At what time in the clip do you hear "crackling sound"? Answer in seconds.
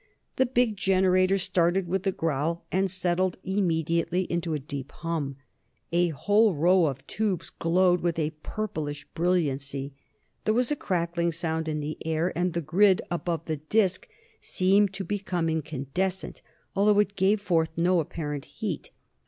10.75-11.67